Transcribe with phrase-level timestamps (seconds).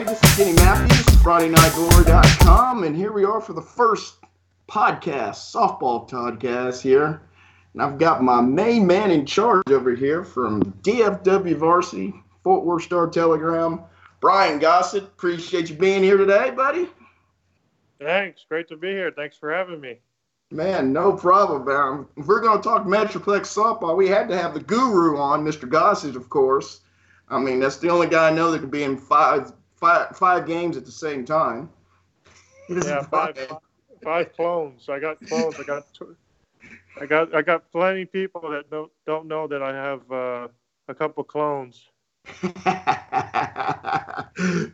[0.00, 0.18] everybody.
[0.20, 4.16] This is Kenny Matthews, FridayNightGlory.com, and here we are for the first
[4.68, 7.22] podcast, softball podcast here.
[7.72, 12.84] And I've got my main man in charge over here from DFW Varsity, Fort Worth
[12.84, 13.80] Star Telegram,
[14.20, 15.04] Brian Gosset.
[15.04, 16.88] Appreciate you being here today, buddy.
[18.00, 18.44] Thanks.
[18.48, 19.10] Great to be here.
[19.10, 19.98] Thanks for having me.
[20.50, 22.06] Man, no problem, man.
[22.16, 25.68] If we're going to talk Metroplex softball, we had to have the guru on, Mr.
[25.68, 26.80] Gosset, of course.
[27.28, 30.46] I mean, that's the only guy I know that can be in five, five, five
[30.46, 31.70] games at the same time.
[32.68, 33.36] Yeah, five,
[34.04, 34.88] five clones.
[34.88, 35.56] I got clones.
[35.58, 35.84] I got,
[37.00, 40.46] I got, I got plenty of people that don't don't know that I have uh,
[40.86, 41.88] a couple clones.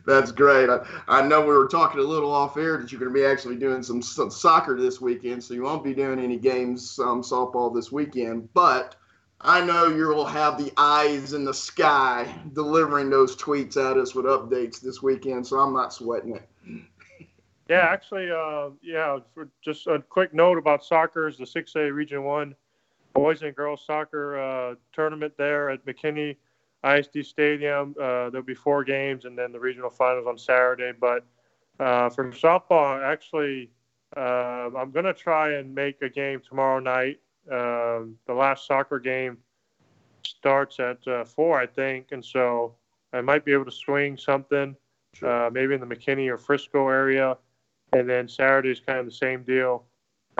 [0.05, 0.69] That's great.
[0.69, 3.25] I, I, know we were talking a little off air that you're going to be
[3.25, 7.23] actually doing some, some soccer this weekend, so you won't be doing any games, um,
[7.23, 8.47] softball this weekend.
[8.53, 8.95] But
[9.41, 14.25] I know you'll have the eyes in the sky delivering those tweets at us with
[14.25, 16.49] updates this weekend, so I'm not sweating it.
[17.69, 19.19] Yeah, actually, uh, yeah.
[19.61, 22.55] just a quick note about soccer is the 6A Region One
[23.13, 26.37] boys and girls soccer uh, tournament there at McKinney
[26.83, 27.95] ISD Stadium.
[27.99, 30.93] Uh, there'll be four games, and then the regional finals on Saturday.
[30.97, 31.25] But
[31.79, 33.71] uh, for softball, actually,
[34.15, 37.19] uh, I'm going to try and make a game tomorrow night
[37.51, 39.37] um, the last soccer game
[40.25, 42.75] starts at uh, four, I think, and so
[43.13, 44.75] I might be able to swing something,
[45.23, 47.37] uh, maybe in the McKinney or Frisco area,
[47.93, 49.85] and then Saturday is kind of the same deal.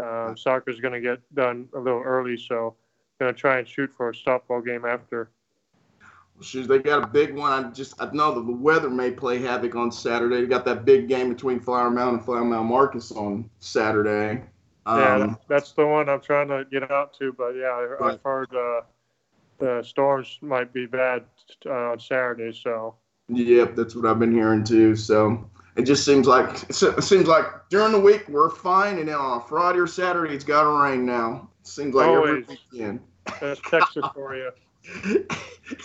[0.03, 2.75] Um, soccer is going to get done a little early, so
[3.19, 5.31] I'm going to try and shoot for a softball game after.
[6.39, 7.51] Shoot, they got a big one.
[7.51, 10.41] I just I know that the weather may play havoc on Saturday.
[10.41, 14.43] They got that big game between Flower Mound and Flower Mound Marcus on Saturday.
[14.87, 17.33] Um, yeah, that's the one I'm trying to get out to.
[17.33, 17.95] But yeah.
[18.01, 18.81] I've heard uh,
[19.59, 21.25] the storms might be bad
[21.65, 22.53] uh, on Saturday.
[22.53, 22.95] So.
[23.29, 24.95] Yep, that's what I've been hearing too.
[24.95, 29.15] So it just seems like it seems like during the week we're fine, and then
[29.15, 31.49] on Friday or Saturday it's got to rain now.
[31.61, 32.43] It seems like Always.
[32.43, 33.01] every weekend.
[33.41, 34.51] That's Texas for you.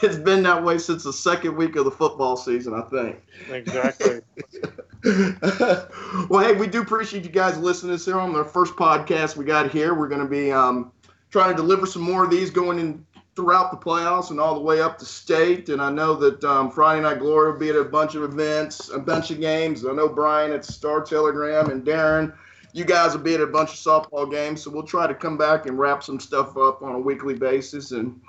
[0.02, 3.20] it's been that way since the second week of the football season, I think.
[3.50, 4.20] Exactly.
[6.28, 9.36] well, hey, we do appreciate you guys listening to us here on the first podcast
[9.36, 9.94] we got here.
[9.94, 10.92] We're going to be um,
[11.28, 13.04] trying to deliver some more of these going in
[13.34, 15.70] throughout the playoffs and all the way up to state.
[15.70, 18.90] And I know that um, Friday Night Glory will be at a bunch of events,
[18.90, 19.84] a bunch of games.
[19.84, 22.32] I know Brian at Star Telegram and Darren,
[22.72, 24.62] you guys will be at a bunch of softball games.
[24.62, 27.90] So we'll try to come back and wrap some stuff up on a weekly basis
[27.90, 28.20] and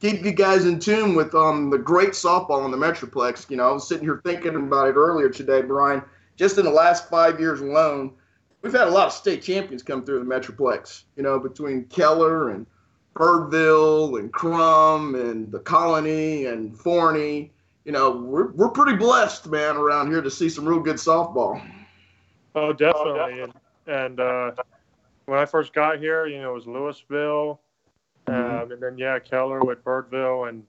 [0.00, 3.50] keep you guys in tune with um, the great softball in the Metroplex.
[3.50, 6.04] You know, I was sitting here thinking about it earlier today, Brian
[6.36, 8.14] just in the last five years alone,
[8.62, 11.04] we've had a lot of state champions come through the Metroplex.
[11.16, 12.66] You know, between Keller and
[13.14, 17.52] Birdville and Krum and the Colony and Forney.
[17.84, 21.60] You know, we're, we're pretty blessed, man, around here to see some real good softball.
[22.54, 23.42] Oh, definitely.
[23.42, 23.52] And,
[23.86, 24.52] and uh,
[25.26, 27.58] when I first got here, you know, it was Lewisville,
[28.26, 28.32] mm-hmm.
[28.32, 30.64] um, and then yeah, Keller with Birdville and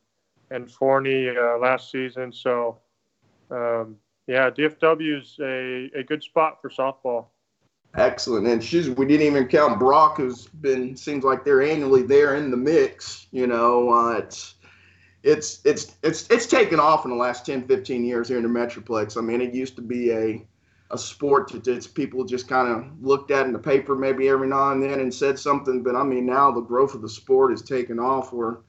[0.50, 2.32] and Forney uh, last season.
[2.34, 2.80] So
[3.50, 3.96] um,
[4.32, 7.26] yeah, DFW is a, a good spot for softball.
[7.96, 8.48] Excellent.
[8.48, 12.50] And she's, we didn't even count Brock, who's been, seems like they're annually there in
[12.50, 13.28] the mix.
[13.32, 14.56] You know, uh, it's,
[15.24, 18.50] it's, it's, it's, it's taken off in the last 10, 15 years here in the
[18.50, 19.18] Metroplex.
[19.18, 20.48] I mean, it used to be a,
[20.92, 24.48] a sport that it's people just kind of looked at in the paper maybe every
[24.48, 25.84] now and then and said something.
[25.84, 28.60] But I mean, now the growth of the sport has taken off where,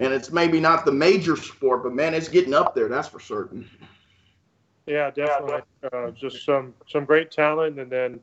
[0.00, 2.88] and it's maybe not the major sport, but man, it's getting up there.
[2.88, 3.70] That's for certain.
[4.86, 5.62] Yeah, definitely.
[5.92, 8.20] Uh, just some some great talent, and then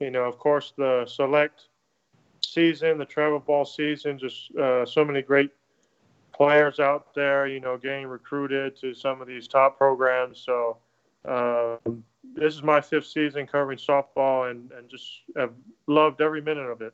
[0.00, 1.68] you know, of course, the select
[2.44, 5.50] season, the travel ball season, just uh, so many great
[6.32, 7.46] players out there.
[7.46, 10.40] You know, getting recruited to some of these top programs.
[10.44, 10.78] So
[11.28, 11.76] uh,
[12.34, 15.06] this is my fifth season covering softball, and and just
[15.36, 15.52] have
[15.86, 16.92] loved every minute of it.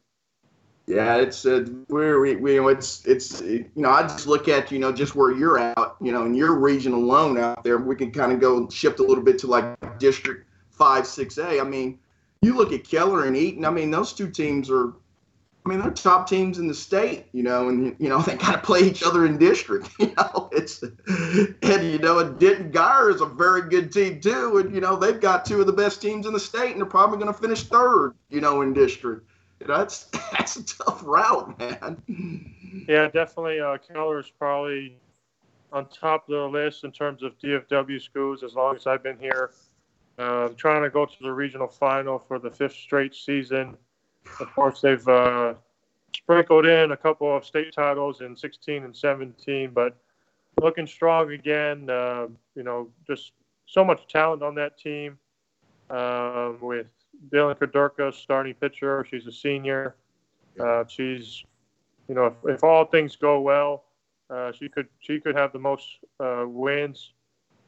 [0.86, 4.78] Yeah, it's uh, we're we, we it's it's you know I just look at you
[4.78, 8.12] know just where you're at you know in your region alone out there we can
[8.12, 11.60] kind of go shift a little bit to like District Five Six A.
[11.60, 11.98] I mean,
[12.40, 13.64] you look at Keller and Eaton.
[13.64, 14.90] I mean, those two teams are,
[15.64, 17.26] I mean, they're top teams in the state.
[17.32, 19.90] You know, and you know they kind of play each other in district.
[19.98, 24.58] You know, it's and you know and Denton Guyer is a very good team too,
[24.58, 26.86] and you know they've got two of the best teams in the state, and they're
[26.86, 28.14] probably going to finish third.
[28.30, 29.28] You know, in district
[29.60, 32.84] that's that's a tough route, man.
[32.88, 33.60] Yeah, definitely.
[33.60, 34.98] Uh, Keller is probably
[35.72, 39.18] on top of the list in terms of DFW schools as long as I've been
[39.18, 39.52] here.
[40.18, 43.76] Uh, trying to go to the regional final for the fifth straight season.
[44.40, 45.54] Of course, they've uh,
[46.14, 49.96] sprinkled in a couple of state titles in 16 and 17, but
[50.60, 51.90] looking strong again.
[51.90, 53.32] Uh, you know, just
[53.66, 55.18] so much talent on that team.
[55.90, 56.88] Um, with
[57.30, 59.96] Dylan Kadurka, starting pitcher, she's a senior.
[60.58, 61.44] Uh, she's,
[62.08, 63.84] you know, if, if, all things go well,
[64.30, 67.12] uh, she could she could have the most uh, wins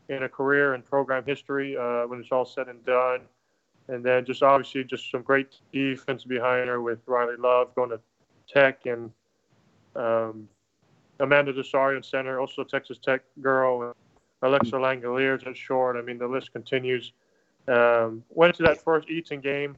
[0.09, 3.21] in a career in program history uh, when it's all said and done.
[3.89, 8.01] And then just obviously just some great defense behind her with Riley Love going to
[8.49, 9.11] Tech and
[9.97, 10.49] um,
[11.21, 13.95] Amanda Desario in center, also Texas Tech girl,
[14.43, 15.97] Alexa Langeliers at short.
[15.97, 17.13] I mean, the list continues.
[17.69, 19.77] Um, went to that first Eaton game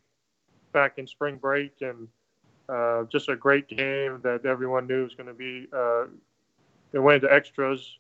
[0.73, 2.09] back in spring break, and
[2.69, 5.67] uh, just a great game that everyone knew was going to be.
[5.73, 6.05] Uh,
[6.93, 7.99] it went into extras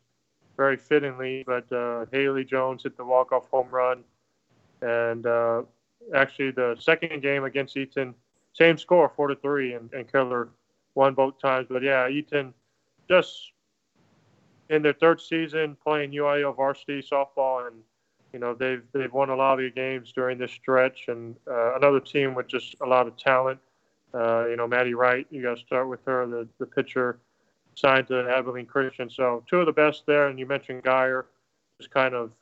[0.57, 4.05] very fittingly, but uh, Haley Jones hit the walk-off home run,
[4.83, 5.63] and uh,
[6.15, 8.15] actually the second game against Eaton,
[8.53, 10.49] same score, four to three, and, and Keller
[10.95, 11.67] won both times.
[11.69, 12.55] But yeah, Eaton
[13.09, 13.53] just
[14.69, 17.77] in their third season playing UIL varsity softball, and
[18.33, 21.77] you know they've they've won a lot of the games during this stretch, and uh,
[21.77, 23.59] another team with just a lot of talent.
[24.13, 27.19] Uh, you know, Maddie Wright, you got to start with her, the the pitcher
[27.75, 29.09] signed to Abilene Christian.
[29.09, 31.25] So two of the best there, and you mentioned Guyer,
[31.79, 32.33] just kind of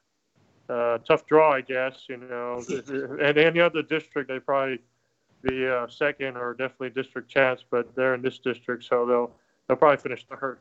[0.68, 2.04] uh, tough draw, I guess.
[2.08, 2.62] You know,
[3.22, 4.80] and any other district they probably
[5.42, 9.30] be a second or definitely district chance, but they're in this district, so they'll
[9.66, 10.58] they'll probably finish third.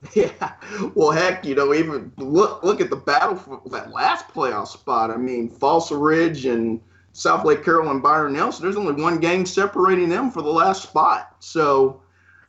[0.14, 0.52] Yeah,
[0.94, 5.10] well, heck, you know, even look look at the battle for that last playoff spot.
[5.10, 6.80] I mean, Fossil Ridge and
[7.14, 8.62] Southlake Carroll and Byron Nelson.
[8.62, 11.34] There's only one game separating them for the last spot.
[11.40, 12.00] So,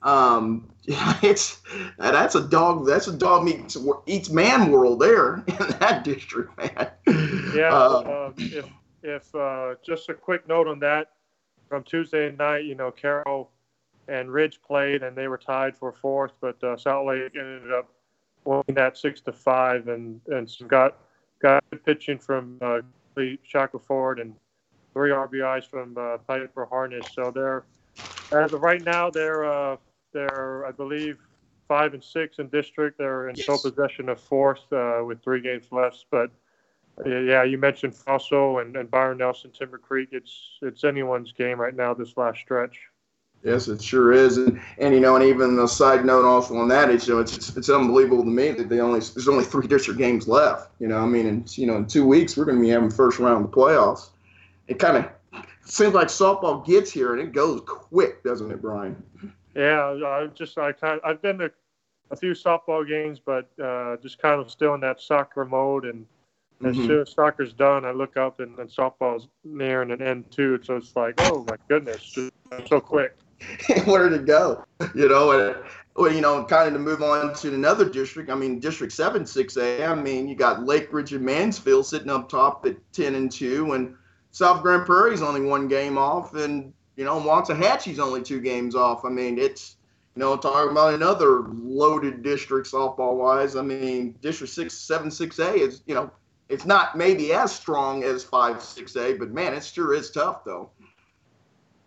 [0.03, 1.59] um, yeah, it's
[1.97, 2.85] that's a dog.
[2.85, 3.75] That's a dog eats,
[4.05, 6.91] eats man world there in that district, man.
[7.55, 7.73] Yeah.
[7.73, 8.69] Uh, um, if
[9.01, 11.13] if uh, just a quick note on that,
[11.67, 13.51] from Tuesday night, you know, Carroll
[14.09, 17.89] and Ridge played, and they were tied for fourth, but uh, Southlake ended up
[18.43, 20.97] winning that six to five, and and some got
[21.41, 22.81] got pitching from uh,
[23.43, 24.35] Shackelford and
[24.93, 27.05] three RBIs from uh, Piper Harness.
[27.13, 27.63] So they're
[28.31, 29.77] as of right now, they're uh,
[30.13, 31.17] they're I believe
[31.67, 32.97] five and six in district.
[32.97, 33.45] They're in yes.
[33.45, 36.31] sole possession of fourth uh, with three games left, but
[37.05, 40.09] yeah, you mentioned Fossil and, and Byron Nelson, Timber Creek.
[40.11, 42.77] It's it's anyone's game right now this last stretch.
[43.43, 46.67] Yes, it sure is, and and you know, and even a side note also on
[46.67, 49.65] that, it's you know, it's, it's unbelievable to me that they only there's only three
[49.65, 50.71] district games left.
[50.79, 52.89] You know, I mean, in you know, in two weeks we're going to be having
[52.89, 54.09] first round of the playoffs.
[54.67, 59.01] It kind of seems like softball gets here and it goes quick, doesn't it, Brian?
[59.55, 61.51] Yeah, I just I kind of, I've been to
[62.11, 66.05] a few softball games, but uh, just kind of still in that soccer mode and
[66.65, 66.87] as mm-hmm.
[66.87, 70.59] soon as soccer's done, I look up and, and softball's nearing an end too.
[70.61, 72.17] So it's like, oh my goodness,
[72.67, 73.15] so quick.
[73.85, 74.63] Where it go?
[74.95, 75.55] You know, and,
[75.95, 78.29] well, you know, kind of to move on to another district.
[78.29, 79.85] I mean, District Seven, Six A.
[79.85, 83.73] I mean, you got Lake Ridge and Mansfield sitting up top at ten and two,
[83.73, 83.95] and
[84.31, 89.05] South Grand Prairie's only one game off, and you know, Waxahachie's only two games off.
[89.05, 89.77] I mean, it's
[90.15, 93.55] you know, talking about another loaded district softball wise.
[93.55, 96.11] I mean, District Six, Seven, Six A is you know
[96.49, 100.43] it's not maybe as strong as five six A, but man, it sure is tough
[100.43, 100.71] though.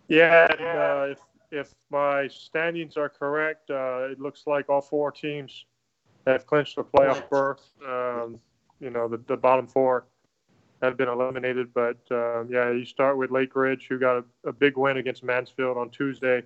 [0.07, 1.15] Yeah, uh,
[1.53, 5.65] if my standings are correct, uh, it looks like all four teams
[6.25, 7.69] have clinched the playoff berth.
[7.87, 8.39] Um,
[8.79, 10.05] you know, the, the bottom four
[10.81, 14.51] have been eliminated, but uh, yeah, you start with Lake Ridge, who got a, a
[14.51, 16.43] big win against Mansfield on Tuesday.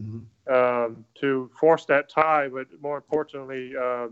[0.00, 0.52] Mm-hmm.
[0.52, 4.08] Um, to force that tie, but more importantly, uh,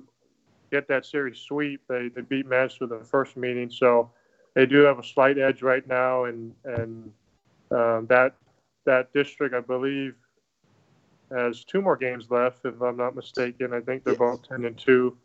[0.71, 1.81] get that series sweep.
[1.89, 4.11] They, they beat Mansfield in the first meeting, so
[4.55, 7.13] they do have a slight edge right now, and and
[7.73, 8.37] um, that
[8.85, 10.15] that district, I believe,
[11.31, 13.73] has two more games left, if I'm not mistaken.
[13.73, 14.19] I think they're yes.
[14.19, 15.17] both ten and 2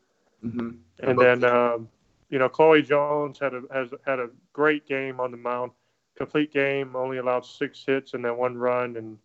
[0.46, 0.70] mm-hmm.
[1.00, 1.90] And then, um,
[2.30, 5.72] you know, Chloe Jones had a has had a great game on the mound,
[6.16, 9.18] complete game, only allowed six hits and then one run, and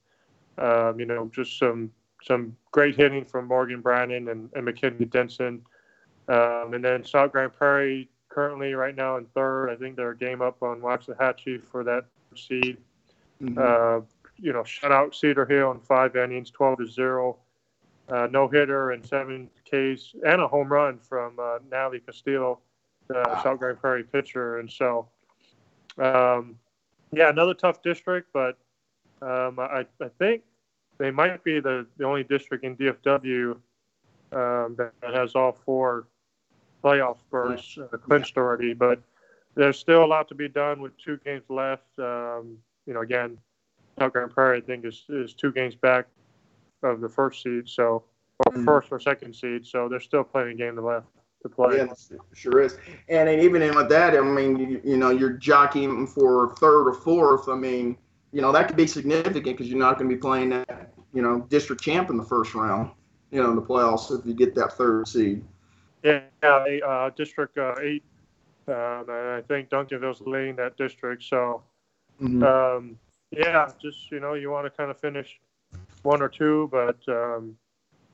[0.58, 1.90] um, you know, just some
[2.22, 5.62] some great hitting from Morgan Brannon and, and McKinney Denson.
[6.28, 9.70] Um, and then South Grand Prairie currently right now in third.
[9.70, 12.78] I think they're a game up on Waxahachie for that seed.
[13.42, 13.58] Mm-hmm.
[13.58, 14.04] Uh,
[14.42, 17.38] you know, shut out Cedar Hill in five innings, 12 to 0.
[18.08, 22.58] Uh, no hitter and seven Ks and a home run from uh, Natalie Castillo,
[23.06, 23.42] the wow.
[23.42, 24.58] South Grand Prairie pitcher.
[24.58, 25.08] And so,
[25.98, 26.56] um,
[27.12, 28.58] yeah, another tough district, but
[29.22, 30.42] um, I, I think
[30.98, 33.52] they might be the, the only district in DFW
[34.32, 36.08] um, that has all four
[36.82, 39.00] playoff berths uh, clinched already, but
[39.54, 41.86] there's still a lot to be done with two games left.
[41.98, 43.38] Um, you know, again,
[43.98, 46.06] South Grand Prairie, I think, is, is two games back
[46.82, 48.04] of the first seed, so
[48.46, 48.64] or mm-hmm.
[48.64, 51.06] first or second seed, so they're still playing a game to left.
[51.42, 51.76] to play.
[51.76, 51.86] Yeah,
[52.32, 52.76] sure is.
[53.08, 56.88] And, and even in with that, I mean, you, you know, you're jockeying for third
[56.88, 57.48] or fourth.
[57.48, 57.96] I mean,
[58.32, 61.22] you know, that could be significant because you're not going to be playing that, you
[61.22, 62.90] know, district champ in the first round,
[63.30, 65.44] you know, in the playoffs if you get that third seed.
[66.02, 68.02] Yeah, yeah uh, District uh, 8,
[68.66, 71.22] uh, I think Duncanville's leading that district.
[71.22, 71.62] So,
[72.20, 72.42] mm-hmm.
[72.42, 72.98] um,
[73.32, 75.40] yeah, just, you know, you want to kind of finish
[76.02, 77.56] one or two, but um,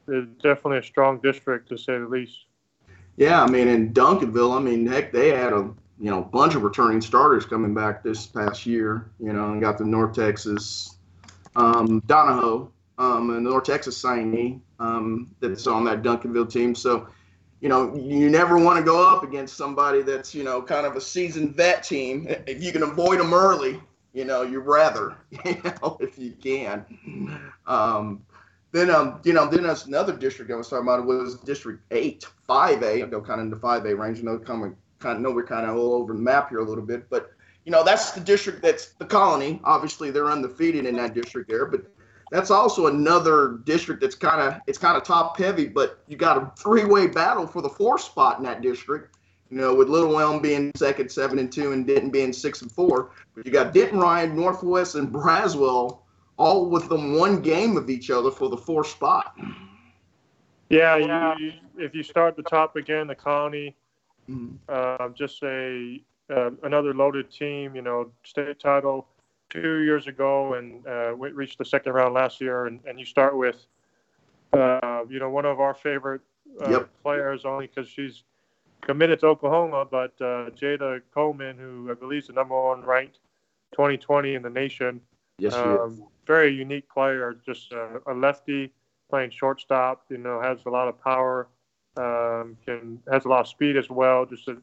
[0.07, 2.47] it's definitely a strong district to say the least.
[3.17, 6.63] Yeah, I mean, in Duncanville, I mean, heck, they had a you know bunch of
[6.63, 9.11] returning starters coming back this past year.
[9.19, 10.99] You know, and got the North Texas
[11.57, 16.77] um, Donahoe, um, a North Texas signee um, that's on that Duncanville team.
[16.77, 17.09] So,
[17.61, 20.95] you know, you never want to go up against somebody that's you know kind of
[20.95, 22.29] a seasoned vet team.
[22.47, 23.81] If you can avoid them early,
[24.19, 26.85] you know, you'd rather, you know, if you can.
[27.69, 28.27] Um,
[28.73, 32.27] then, um, you know, then there's another district I was talking about was District Eight,
[32.47, 33.03] Five A.
[33.03, 34.19] I'll go kind of into Five A range.
[34.19, 36.85] You know, kind of, know we're kind of all over the map here a little
[36.85, 37.31] bit, but
[37.65, 39.61] you know, that's the district that's the colony.
[39.63, 41.83] Obviously, they're undefeated in that district there, but
[42.33, 45.69] that's also another district that's kind of it's kind of top heavy.
[45.69, 49.17] But you got a three-way battle for the fourth spot in that district.
[49.51, 52.71] You know, with Little Elm being second, seven and two, and Denton being six and
[52.71, 53.13] four.
[53.35, 56.01] But you got Denton Ryan, Northwest, and Braswell
[56.37, 59.37] all within one game of each other for the fourth spot.
[60.69, 60.97] Yeah,
[61.39, 63.75] you, if you start the top again, the Colony,
[64.29, 64.57] mm-hmm.
[64.69, 66.01] uh, just a
[66.31, 67.75] uh, another loaded team.
[67.75, 69.09] You know, state title
[69.49, 72.67] two years ago, and uh, we reached the second round last year.
[72.67, 73.67] And, and you start with,
[74.53, 76.21] uh, you know, one of our favorite
[76.61, 76.89] uh, yep.
[77.03, 78.25] players, only because she's
[78.83, 83.19] committed to Oklahoma, but uh, Jayda Coleman, who I believe is the number one ranked
[83.73, 85.01] 2020 in the nation.
[85.39, 88.73] Yes, um, very unique player, just a, a, lefty
[89.09, 90.05] playing shortstop.
[90.09, 91.49] You know, has a lot of power,
[91.97, 94.27] um, can has a lot of speed as well.
[94.27, 94.57] Just a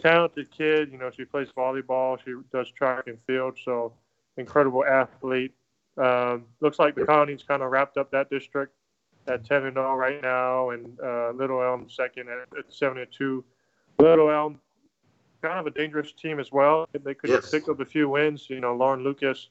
[0.00, 0.92] talented kid.
[0.92, 2.18] You know, she plays volleyball.
[2.22, 3.58] She does track and field.
[3.64, 3.94] So
[4.36, 5.54] incredible athlete.
[5.96, 8.74] Um, looks like the Colony's kind of wrapped up that district
[9.26, 13.12] at 10 and 0 right now, and uh, Little Elm second at, at 7 and
[13.12, 13.44] 2.
[13.98, 14.60] Little Elm,
[15.42, 16.88] kind of a dangerous team as well.
[16.92, 17.50] They could yes.
[17.50, 18.48] pick up a few wins.
[18.48, 19.48] You know, Lauren Lucas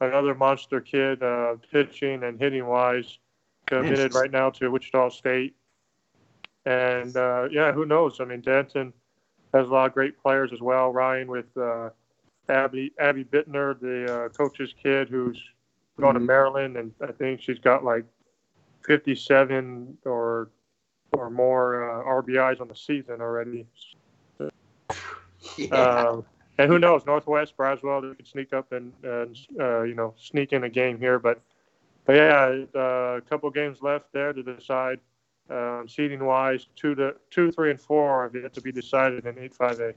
[0.00, 3.18] another monster kid, uh, pitching and hitting wise,
[3.66, 5.54] committed right now to Wichita State.
[6.64, 8.20] And uh, yeah, who knows?
[8.20, 8.92] I mean, Denton
[9.54, 10.92] has a lot of great players as well.
[10.92, 11.90] Ryan with uh,
[12.48, 15.40] Abby Abby Bittner, the uh, coach's kid, who's
[15.98, 16.22] going mm-hmm.
[16.22, 18.04] to Maryland, and I think she's got like
[18.84, 20.50] 57 or
[21.16, 23.66] or more uh, RBIs on the season already.
[25.56, 25.74] Yeah.
[25.74, 26.22] Uh,
[26.58, 30.52] and who knows, Northwest Braswell they could sneak up and, and uh, you know sneak
[30.52, 31.40] in a game here, but
[32.06, 34.98] but yeah, uh, a couple games left there to decide
[35.50, 36.66] um, seeding wise.
[36.76, 39.94] Two to two, three, and four have yet to be decided in eight five A.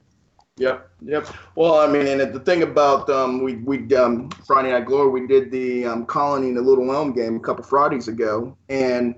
[0.57, 1.27] Yep, yep.
[1.55, 5.27] Well, I mean, and the thing about um, we we um, Friday Night Glory, we
[5.27, 9.15] did the um, Colony and the Little Elm game a couple Fridays ago, and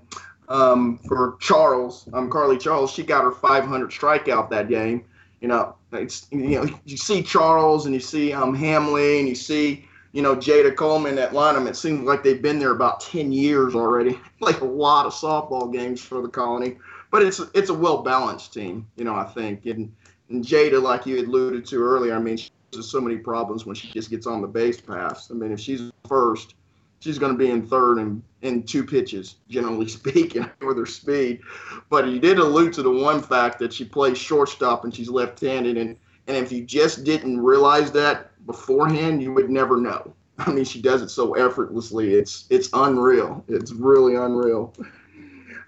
[0.52, 5.06] um, for Charles, um, Carly Charles, she got her 500 strikeout that game,
[5.40, 9.36] you know, it's you know you see Charles and you see um Hamley and you
[9.36, 11.68] see you know Jayda Coleman at lineup.
[11.68, 14.20] It seems like they've been there about ten years already.
[14.40, 16.78] like a lot of softball games for the Colony,
[17.12, 18.88] but it's it's a well balanced team.
[18.96, 19.94] You know, I think and,
[20.30, 23.76] and Jayda, like you alluded to earlier, I mean, she has so many problems when
[23.76, 25.30] she just gets on the base pass.
[25.32, 26.56] I mean, if she's first,
[27.02, 31.42] she's going to be in third and in two pitches, generally speaking, with her speed.
[31.90, 35.78] But he did allude to the one fact that she plays shortstop and she's left-handed,
[35.78, 40.14] and and if you just didn't realize that beforehand, you would never know.
[40.38, 42.14] I mean, she does it so effortlessly.
[42.14, 43.44] It's it's unreal.
[43.48, 44.74] It's really unreal.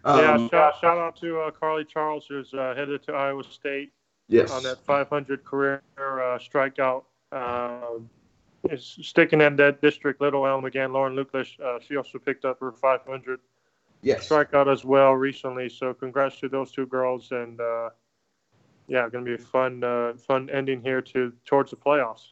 [0.05, 3.93] Um, yeah, shout, shout out to uh, Carly Charles, who's uh, headed to Iowa State.
[4.27, 4.51] Yes.
[4.51, 7.03] On that 500 career uh, strikeout.
[8.69, 10.93] Is sticking in that district, Little Elm again.
[10.93, 13.39] Lauren Lucas, uh, she also picked up her 500
[14.01, 14.29] yes.
[14.29, 15.67] strikeout as well recently.
[15.67, 17.89] So congrats to those two girls, and uh,
[18.87, 22.31] yeah, going to be a fun, uh, fun ending here to towards the playoffs.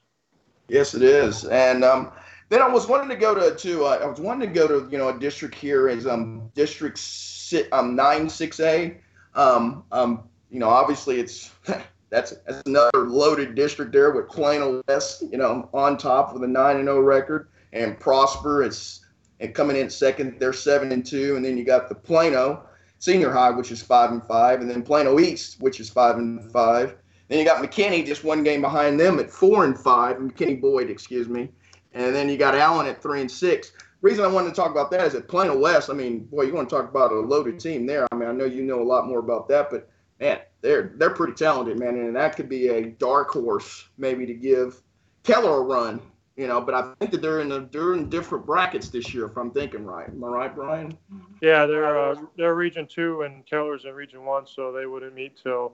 [0.70, 2.14] Yes, it is, and um,
[2.48, 4.90] then I was wanting to go to to uh, I was wanting to go to
[4.90, 8.98] you know a district here is um district si- um nine six A,
[9.36, 11.52] um um you know obviously it's
[12.12, 16.48] that's, that's another loaded district there with Plano West, you know, on top with a
[16.48, 19.00] nine and zero oh record, and Prosper is
[19.40, 20.40] and coming in second.
[20.40, 22.68] They're seven and two, and then you got the Plano
[23.00, 26.52] Senior High, which is five and five, and then Plano East, which is five and
[26.52, 26.96] five.
[27.30, 30.18] Then you got McKinney, just one game behind them at four and five.
[30.18, 31.50] McKinney Boyd, excuse me,
[31.94, 33.72] and then you got Allen at three and six.
[34.02, 35.90] Reason I wanted to talk about that is that Plano West.
[35.90, 38.06] I mean, boy, you want to talk about a loaded team there.
[38.12, 39.90] I mean, I know you know a lot more about that, but
[40.22, 44.34] man, they're they're pretty talented, man, and that could be a dark horse maybe to
[44.34, 44.82] give
[45.24, 46.00] Keller a run.
[46.38, 49.26] You know, but I think that they're in the they're in different brackets this year,
[49.26, 50.08] if I'm thinking right.
[50.08, 50.98] Am I right, Brian?
[51.42, 55.38] Yeah, they're uh, they're Region Two and Keller's in Region One, so they wouldn't meet
[55.42, 55.74] till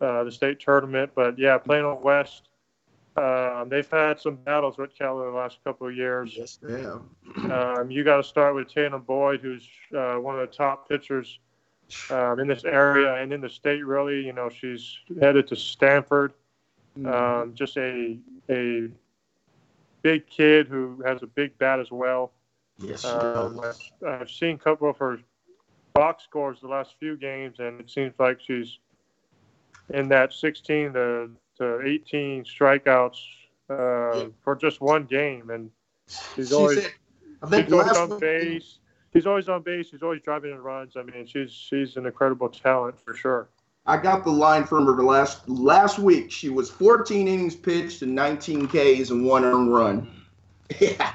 [0.00, 1.12] uh, the state tournament.
[1.14, 2.48] But yeah, Plano West,
[3.16, 6.34] um, they've had some battles with Keller the last couple of years.
[6.36, 7.02] Yes, they have.
[7.50, 11.38] Um, you got to start with Tatum Boyd, who's uh, one of the top pitchers
[12.10, 13.84] um, in this area and in the state.
[13.84, 16.32] Really, you know, she's headed to Stanford.
[16.98, 17.06] Mm-hmm.
[17.12, 18.18] Um, just a
[18.50, 18.88] a
[20.02, 22.32] big kid who has a big bat as well.
[22.78, 23.60] yes, Um.
[23.60, 25.18] I've, I've seen a couple of her
[25.94, 28.78] box scores the last few games, and it seems like she's
[29.90, 33.16] in that 16 to, to 18 strikeouts
[33.70, 33.74] uh,
[34.18, 34.24] Yeah.
[34.42, 35.70] for just one game, and
[36.08, 36.90] she's She's always in-
[37.42, 38.78] I think she's last on base.
[39.14, 39.90] She's always on base.
[39.90, 40.96] She's always driving in runs.
[40.96, 43.48] I mean, she's she's an incredible talent for sure.
[43.86, 46.32] I got the line from her last last week.
[46.32, 50.10] She was 14 innings pitched and 19 Ks and one earned run.
[50.80, 51.12] Yeah,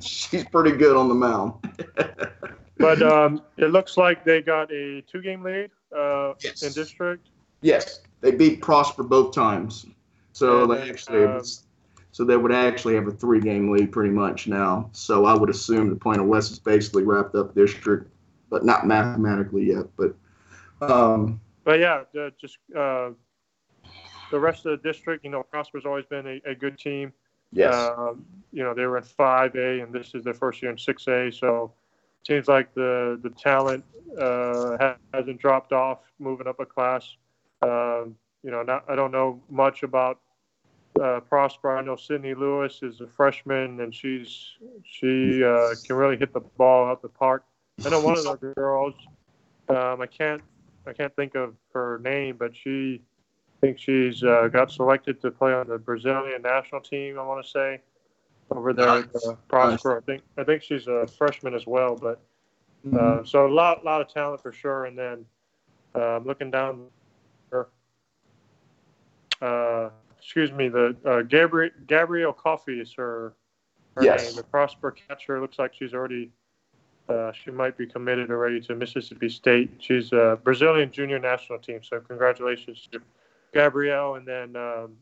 [0.00, 1.52] she's pretty good on the mound.
[2.78, 6.62] But um, it looks like they got a two-game lead uh, Yes.
[6.62, 7.28] in district.
[7.60, 9.84] Yes, they beat Prosper both times,
[10.32, 11.42] so And they actually um,
[12.12, 14.88] so they would actually have a three-game lead pretty much now.
[14.92, 18.10] So I would assume the Plano West is basically wrapped up district,
[18.50, 19.86] but not mathematically yet.
[19.96, 20.14] But
[20.80, 22.04] um, But yeah,
[22.40, 23.10] just uh,
[24.30, 27.12] the rest of the district, you know, Prosper's always been a, a good team.
[27.52, 30.76] yes, Um, you know, they were in 5A, and this is their first year in
[30.76, 31.38] 6A.
[31.38, 31.72] So
[32.22, 33.84] it seems like the the talent
[34.18, 37.16] uh, hasn't dropped off, moving up a class.
[37.62, 40.20] Um, you know, not, I don't know much about
[41.00, 41.76] uh, Prosper.
[41.76, 46.40] I know Sydney Lewis is a freshman, and she's she uh, can really hit the
[46.40, 47.44] ball out the park.
[47.84, 48.94] I know one of the girls.
[49.68, 50.42] Um, I can't
[50.86, 53.02] I can't think of her name, but she
[53.58, 57.18] I think she's uh, got selected to play on the Brazilian national team.
[57.18, 57.80] I want to say
[58.50, 59.98] over there at uh, Prosper.
[59.98, 61.96] I think I think she's a freshman as well.
[61.96, 62.20] But
[62.96, 64.86] uh, so a lot lot of talent for sure.
[64.86, 65.24] And then
[65.94, 66.86] uh, looking down,
[67.50, 67.68] there,
[69.42, 69.90] uh,
[70.28, 73.32] excuse me, the uh, Gabriel Gabrielle Coffee is her
[73.96, 74.26] her Yes.
[74.26, 74.36] name.
[74.36, 76.30] The Prosper catcher looks like she's already.
[77.08, 79.70] Uh, she might be committed already to Mississippi State.
[79.78, 81.80] She's a Brazilian junior national team.
[81.82, 83.00] So congratulations to
[83.54, 84.16] Gabrielle.
[84.16, 84.96] And then um,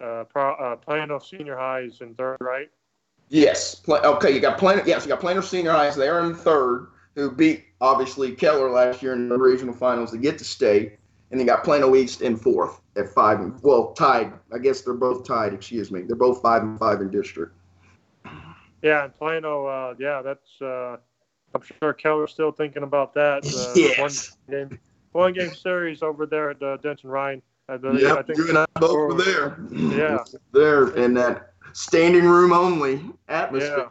[0.00, 2.70] uh, Pro, uh, Plano Senior High is in third, right?
[3.30, 3.82] Yes.
[3.88, 4.84] Okay, you got Plano.
[4.86, 5.96] Yes, you got Plano Senior Highs.
[5.96, 10.18] They are in third, who beat obviously Keller last year in the regional finals to
[10.18, 10.96] get to state,
[11.32, 14.32] and you got Plano East in fourth at five and well tied.
[14.52, 15.54] I guess they're both tied.
[15.54, 16.02] Excuse me.
[16.02, 17.54] They're both five and five in district.
[18.82, 19.66] Yeah, and Plano.
[19.66, 20.60] Uh, yeah, that's.
[20.60, 20.96] Uh,
[21.54, 23.44] I'm sure Keller's still thinking about that.
[23.46, 24.36] Uh, Yes.
[24.46, 24.78] One game,
[25.12, 27.42] one game series over there at uh, Denton Ryan.
[27.70, 28.02] I believe.
[28.02, 28.38] Yep, I think.
[28.38, 29.58] you and I both were there.
[29.70, 30.18] Yeah.
[30.52, 33.90] there in that standing room only atmosphere.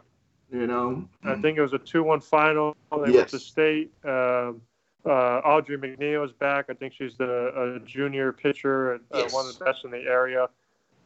[0.52, 1.08] Yeah, You know.
[1.24, 2.76] I think it was a two-one final.
[2.90, 3.30] They went Yes.
[3.32, 3.92] to state.
[4.04, 4.60] Um,
[5.08, 6.66] uh, Audrey McNeil is back.
[6.68, 9.32] I think she's the a junior pitcher, and uh, Yes.
[9.32, 10.48] one of the best in the area.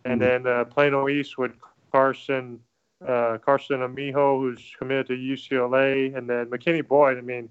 [0.04, 0.24] And Mhm.
[0.24, 1.52] then uh, Plano East with
[1.92, 2.60] Carson
[3.06, 7.18] uh, Carson Amijo, who's committed to UCLA, and then McKinney Boyd.
[7.18, 7.48] I mean,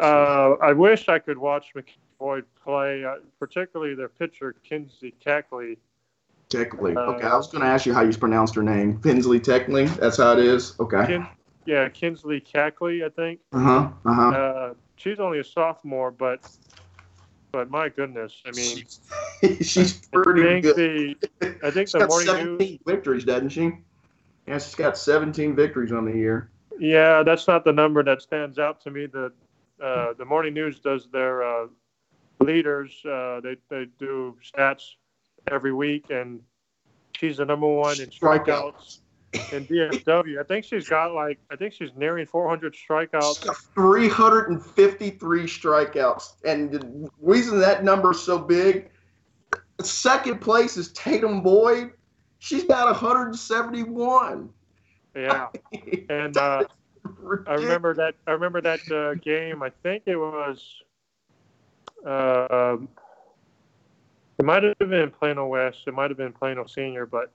[0.00, 5.78] uh, I wish I could watch McKinney Boyd play, uh, particularly their pitcher Kinsey Cackley.
[6.48, 6.94] Technically.
[6.94, 9.00] Uh, okay, I was going to ask you how you pronounced her name.
[9.02, 9.86] Kinsley Technically.
[9.86, 10.78] That's how it is.
[10.78, 11.06] Okay.
[11.06, 11.26] Kin-
[11.66, 13.40] yeah, Kinsley Cackley, I think.
[13.52, 13.88] Uh huh.
[14.04, 14.28] Uh huh.
[14.28, 16.40] Uh, she's only a sophomore, but
[17.52, 18.84] but my goodness, I mean,
[19.62, 20.76] she's I pretty think good.
[21.40, 22.78] the I think She's the got morning 17 news.
[22.86, 23.72] victories, doesn't she?
[24.46, 26.50] Yeah, she's got 17 victories on the year.
[26.78, 29.06] Yeah, that's not the number that stands out to me.
[29.06, 29.32] The
[29.82, 31.66] uh, the morning news does their uh,
[32.40, 33.00] leaders.
[33.04, 34.94] Uh, they they do stats
[35.50, 36.40] every week, and
[37.16, 38.98] she's the number one in strikeouts
[39.52, 40.40] in DFW.
[40.40, 43.44] I think she's got like I think she's nearing 400 She's strikeouts.
[43.44, 46.34] got 353 strikeouts.
[46.44, 48.90] And the reason that number is so big,
[49.80, 51.92] second place is Tatum Boyd.
[52.38, 54.50] She's got 171.
[55.16, 55.48] Yeah,
[56.08, 56.64] and uh,
[57.46, 58.14] I remember that.
[58.26, 59.62] I remember that uh, game.
[59.62, 60.82] I think it was.
[62.04, 62.88] Uh, um,
[64.38, 65.78] it might have been Plano West.
[65.86, 67.32] It might have been Plano Senior, but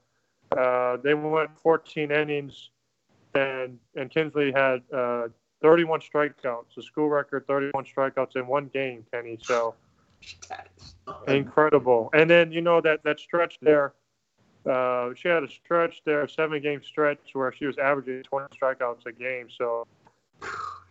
[0.56, 2.70] uh, they went 14 innings,
[3.34, 5.28] and and Kinsley had uh,
[5.62, 9.38] 31 strikeouts, a school record 31 strikeouts in one game, Kenny.
[9.42, 9.74] So
[11.28, 12.10] incredible.
[12.12, 13.94] And then you know that that stretch there.
[14.68, 19.06] Uh, she had a stretch there, seven game stretch where she was averaging 20 strikeouts
[19.06, 19.48] a game.
[19.48, 19.86] So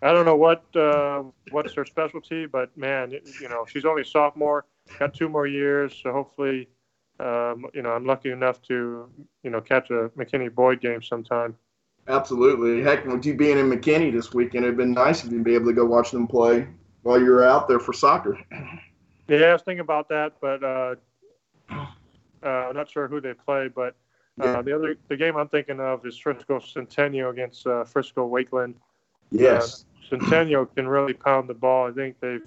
[0.02, 4.06] I don't know what uh, what's her specialty, but man, you know, she's only a
[4.06, 4.66] sophomore,
[4.98, 6.68] got two more years, so hopefully,
[7.20, 9.10] um, you know, I'm lucky enough to,
[9.44, 11.56] you know, catch a McKinney Boyd game sometime.
[12.08, 12.82] Absolutely.
[12.82, 15.68] Heck, with you being in McKinney this weekend, it'd been nice if you'd be able
[15.68, 16.68] to go watch them play
[17.04, 18.38] while you're out there for soccer.
[19.28, 20.96] Yeah, I was thinking about that, but uh,
[21.72, 23.68] uh, I'm not sure who they play.
[23.68, 23.96] But
[24.42, 24.62] uh, yeah.
[24.64, 28.74] the other the game I'm thinking of is Frisco Centennial against uh, Frisco Wakeland.
[29.32, 29.86] Yes.
[30.10, 31.88] Centennial can really pound the ball.
[31.88, 32.42] I think they've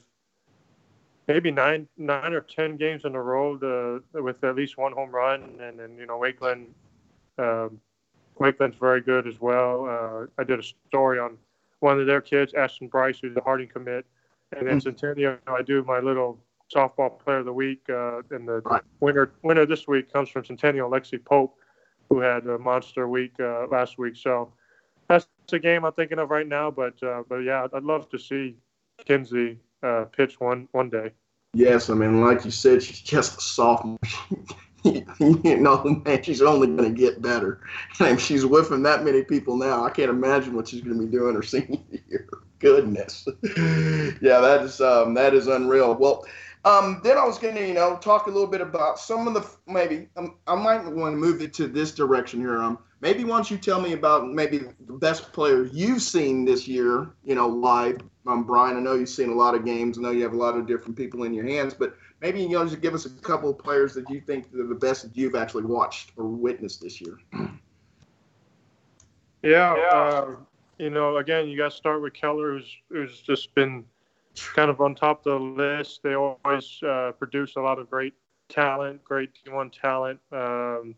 [1.28, 5.58] maybe nine nine or ten games in a row with at least one home run,
[5.61, 6.66] and then you know Wakeland.
[7.38, 7.80] Um,
[8.38, 9.87] Wakeland's very good as well.
[9.87, 11.37] Uh, I did a story on
[11.80, 14.06] one of their kids, Ashton Bryce, who's a Harding commit,
[14.56, 14.96] and then mm-hmm.
[14.96, 15.37] Centennial.
[15.46, 16.38] I do my little
[16.74, 18.82] softball player of the week, uh, and the right.
[19.00, 21.56] winner winner this week comes from Centennial, Lexi Pope,
[22.08, 24.16] who had a monster week uh, last week.
[24.16, 24.52] So
[25.08, 26.70] that's a game I'm thinking of right now.
[26.70, 28.56] But uh, but yeah, I'd love to see
[29.04, 31.12] Kinsey uh, pitch one one day.
[31.55, 33.99] Yes, I mean, like you said, she's just a sophomore.
[34.85, 35.05] you
[35.59, 37.61] know, man, she's only going to get better.
[38.01, 39.85] And she's whiffing that many people now.
[39.85, 42.29] I can't imagine what she's going to be doing her senior year.
[42.59, 45.95] Goodness, yeah, that is um, that is unreal.
[45.95, 46.25] Well,
[46.64, 49.35] um, then I was going to, you know, talk a little bit about some of
[49.35, 52.62] the maybe um, I might want to move it to this direction here.
[52.62, 57.10] Um, maybe once you tell me about maybe the best player you've seen this year,
[57.24, 57.98] you know, live.
[58.26, 59.98] Um, Brian, I know you've seen a lot of games.
[59.98, 62.50] I know you have a lot of different people in your hands, but maybe you
[62.50, 65.16] know, just give us a couple of players that you think are the best that
[65.16, 67.18] you've actually watched or witnessed this year.
[69.42, 69.72] Yeah.
[69.72, 70.36] Uh,
[70.78, 73.84] you know, again, you got to start with Keller, who's who's just been
[74.54, 76.02] kind of on top of the list.
[76.04, 78.14] They always uh, produce a lot of great
[78.48, 80.20] talent, great D1 talent.
[80.30, 80.94] Um,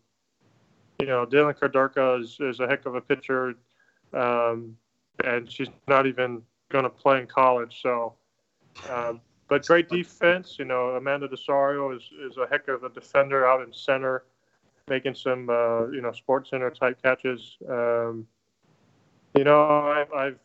[1.00, 3.54] you know, Dylan Kardarka is, is a heck of a pitcher,
[4.12, 4.76] um,
[5.24, 7.80] and she's not even going to play in college.
[7.82, 8.14] So,
[8.90, 10.56] um, but great defense.
[10.58, 14.24] You know, Amanda Desario is, is a heck of a defender out in center,
[14.88, 17.56] making some, uh, you know, SportsCenter type catches.
[17.68, 18.26] Um,
[19.36, 20.38] you know, I've, I've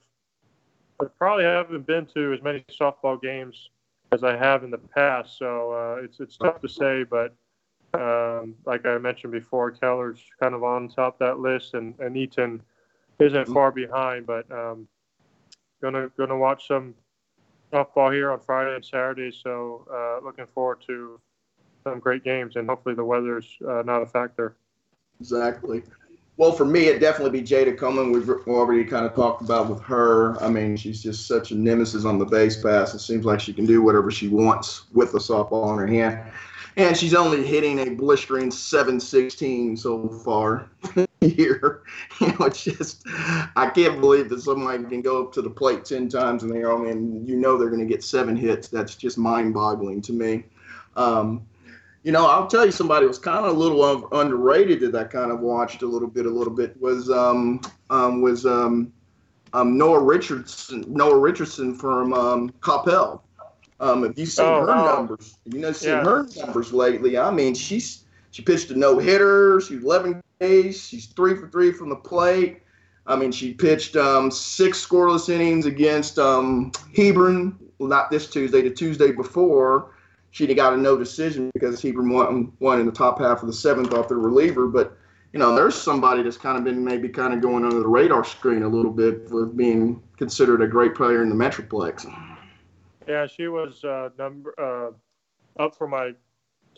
[1.01, 3.69] I probably haven't been to as many softball games
[4.11, 7.03] as I have in the past, so uh, it's it's tough to say.
[7.03, 7.35] But
[7.93, 12.15] um, like I mentioned before, Keller's kind of on top of that list, and, and
[12.15, 12.61] Eaton
[13.19, 14.27] isn't far behind.
[14.27, 14.87] But um,
[15.81, 16.93] gonna gonna watch some
[17.73, 21.19] softball here on Friday and Saturday, so uh, looking forward to
[21.83, 24.55] some great games, and hopefully the weather's uh, not a factor.
[25.19, 25.83] Exactly.
[26.37, 28.13] Well, for me, it'd definitely be Jayda Coleman.
[28.13, 30.41] We've already kind of talked about with her.
[30.41, 32.93] I mean, she's just such a nemesis on the base pass.
[32.93, 36.31] It seems like she can do whatever she wants with the softball in her hand.
[36.77, 40.69] And she's only hitting a blistering 716 so far
[41.21, 41.83] here.
[42.19, 43.03] You know, it's just,
[43.55, 46.71] I can't believe that somebody can go up to the plate 10 times and they're
[46.85, 48.67] and you know they're going to get seven hits.
[48.67, 50.45] That's just mind boggling to me.
[50.95, 51.45] Um,
[52.03, 55.31] you know, I'll tell you somebody was kind of a little underrated that I kind
[55.31, 58.93] of watched a little bit, a little bit was um, um was um,
[59.53, 63.21] um Noah Richardson, Noah Richardson from um, Coppell.
[63.79, 64.95] Um, have you've seen oh, her wow.
[64.95, 65.37] numbers?
[65.45, 66.03] You know, seen yeah.
[66.03, 67.17] her numbers lately.
[67.17, 69.61] I mean, she's she pitched a no hitter.
[69.61, 70.87] She's 11 days.
[70.87, 72.61] She's three for three from the plate.
[73.07, 77.57] I mean, she pitched um, six scoreless innings against um, Hebron.
[77.79, 79.93] Well, not this Tuesday, the Tuesday before
[80.31, 83.47] she'd have got a no decision because Hebron won, won in the top half of
[83.47, 84.67] the seventh off their reliever.
[84.67, 84.97] But,
[85.33, 88.23] you know, there's somebody that's kind of been maybe kind of going under the radar
[88.23, 92.05] screen a little bit with being considered a great player in the Metroplex.
[93.09, 96.11] Yeah, she was uh, number uh, up for my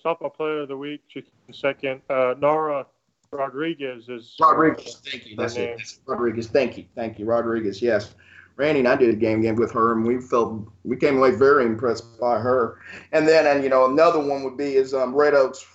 [0.03, 1.01] softball player of the week.
[1.07, 2.01] She second.
[2.09, 2.85] Uh, Nora
[3.31, 5.01] Rodriguez is Rodriguez.
[5.05, 5.35] Thank you.
[5.35, 5.81] That's it.
[6.05, 6.47] Rodriguez.
[6.47, 6.85] Thank you.
[6.95, 7.81] Thank you, Rodriguez.
[7.81, 8.15] Yes.
[8.55, 11.31] Randy and I did a game game with her, and we felt we came away
[11.31, 12.79] very impressed by her.
[13.11, 15.65] And then, and you know, another one would be is um, Red Oaks,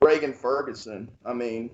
[0.00, 1.10] Reagan Ferguson.
[1.26, 1.70] I mean,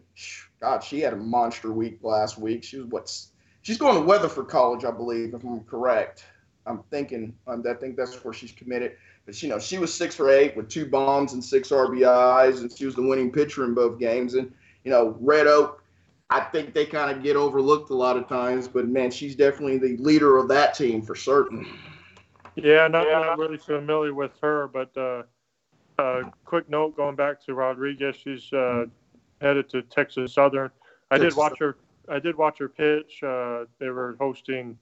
[0.60, 2.64] God, she had a monster week last week.
[2.64, 3.30] She was what's
[3.62, 6.24] she's going to Weatherford College, I believe, if I'm correct.
[6.68, 8.96] I'm thinking, um, I think that's where she's committed.
[9.26, 12.70] But you know, she was six for eight with two bombs and six RBIs, and
[12.70, 14.34] she was the winning pitcher in both games.
[14.34, 14.52] And
[14.84, 15.82] you know, Red Oak
[16.30, 19.78] I think they kind of get overlooked a lot of times, but man, she's definitely
[19.78, 21.66] the leader of that team for certain.
[22.54, 23.20] Yeah, not, yeah.
[23.20, 25.22] not really familiar with her, but uh,
[25.98, 28.86] uh, quick note going back to Rodriguez, she's uh,
[29.40, 30.70] headed to Texas Southern.
[31.10, 31.78] I did watch her.
[32.10, 33.22] I did watch her pitch.
[33.22, 34.78] Uh, they were hosting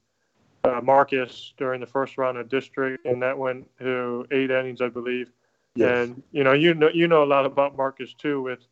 [0.67, 4.89] uh, Marcus during the first round of district, and that went to eight innings, I
[4.89, 5.31] believe.
[5.75, 6.09] Yes.
[6.09, 8.67] And you know, you know, you know a lot about Marcus too with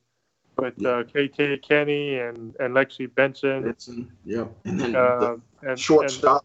[0.57, 0.89] with yeah.
[0.89, 3.65] uh, KT Kenny and, and Lexi Benson.
[3.65, 4.45] Benson, yeah.
[4.65, 6.45] And then uh, the and, shortstop,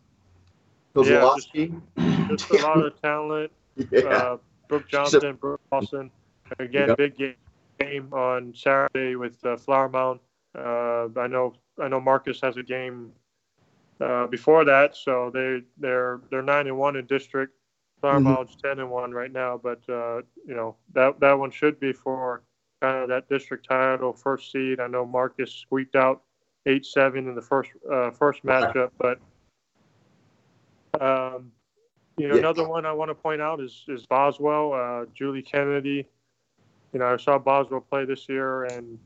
[0.96, 1.06] and.
[1.06, 3.52] Yeah, just, just a lot of talent.
[3.92, 4.00] yeah.
[4.02, 6.12] Uh, Brooke Johnson, Brooke Lawson.
[6.60, 6.98] Again, Yep.
[6.98, 7.36] big
[7.80, 10.20] game on Saturday with uh, Flower Mound.
[10.56, 13.12] Uh, I know I know Marcus has a game
[14.00, 17.54] uh, before that, so they they're they're nine and one in district.
[18.02, 18.48] Flower Mhm.
[18.64, 22.44] Ten and one right now, but uh, you know that that one should be for
[22.82, 24.80] kind of that district title, first seed.
[24.80, 26.24] I know Marcus squeaked out
[26.66, 29.20] eight seven in the first uh, first matchup, but
[31.00, 31.52] um,
[32.18, 32.40] you know Yeah.
[32.40, 36.08] another one I want to point out is is Boswell, uh, Julie Kennedy.
[36.94, 38.98] You know I saw Boswell play this year, and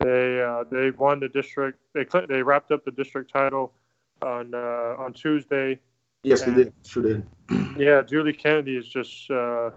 [0.00, 1.78] they uh, they won the district.
[1.94, 3.72] They they wrapped up the district title
[4.22, 5.78] on uh, on Tuesday.
[6.22, 6.72] yes, they did.
[6.86, 7.26] Sure did.
[7.76, 9.30] Yeah, Julie Kennedy is just.
[9.30, 9.70] Uh,